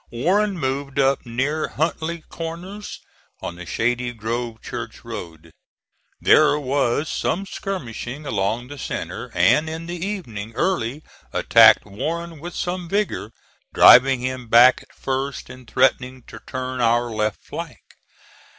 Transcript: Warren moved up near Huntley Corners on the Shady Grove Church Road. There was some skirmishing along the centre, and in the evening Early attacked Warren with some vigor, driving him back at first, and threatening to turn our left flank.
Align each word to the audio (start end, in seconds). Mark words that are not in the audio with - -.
Warren 0.09 0.57
moved 0.57 0.97
up 0.97 1.27
near 1.27 1.67
Huntley 1.67 2.21
Corners 2.21 3.01
on 3.39 3.53
the 3.55 3.67
Shady 3.67 4.11
Grove 4.13 4.59
Church 4.59 5.03
Road. 5.03 5.51
There 6.19 6.57
was 6.59 7.07
some 7.07 7.45
skirmishing 7.45 8.25
along 8.25 8.69
the 8.69 8.79
centre, 8.79 9.29
and 9.35 9.69
in 9.69 9.85
the 9.85 10.03
evening 10.03 10.53
Early 10.55 11.03
attacked 11.31 11.85
Warren 11.85 12.39
with 12.39 12.55
some 12.55 12.89
vigor, 12.89 13.31
driving 13.75 14.21
him 14.21 14.47
back 14.49 14.81
at 14.81 14.91
first, 14.95 15.51
and 15.51 15.69
threatening 15.69 16.23
to 16.23 16.39
turn 16.47 16.81
our 16.81 17.11
left 17.11 17.43
flank. 17.45 17.81